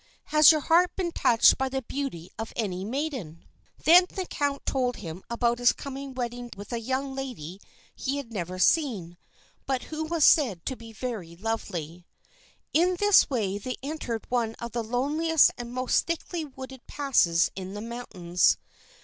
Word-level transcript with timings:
"Has 0.33 0.51
your 0.51 0.61
heart 0.61 0.89
been 0.95 1.11
touched 1.11 1.59
by 1.59 1.69
the 1.69 1.83
beauty 1.83 2.31
of 2.39 2.51
any 2.55 2.83
maiden?" 2.83 3.43
[Illustration: 3.77 3.77
ONCE 3.77 3.85
HE 3.85 3.85
THOUGHT 3.85 3.85
HE 3.85 3.85
SAW 3.85 3.91
THEM] 3.91 4.05
Then 4.07 4.15
the 4.15 4.35
count 4.59 4.65
told 4.65 4.95
him 4.95 5.23
about 5.29 5.59
his 5.59 5.73
coming 5.73 6.13
wedding 6.15 6.49
with 6.57 6.73
a 6.73 6.79
young 6.79 7.13
lady 7.13 7.61
he 7.93 8.17
had 8.17 8.33
never 8.33 8.57
seen, 8.57 9.17
but 9.67 9.83
who 9.83 10.03
was 10.05 10.23
said 10.23 10.65
to 10.65 10.75
be 10.75 10.91
very 10.91 11.35
lovely. 11.35 12.07
In 12.73 12.95
this 12.95 13.29
way 13.29 13.59
they 13.59 13.77
entered 13.83 14.25
one 14.31 14.55
of 14.55 14.71
the 14.71 14.83
loneliest 14.83 15.51
and 15.55 15.71
most 15.71 16.07
thickly 16.07 16.45
wooded 16.45 16.87
passes 16.87 17.51
in 17.55 17.75
the 17.75 17.79
mountains. 17.81 18.57